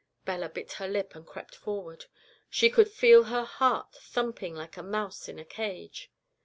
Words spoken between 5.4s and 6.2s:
cage.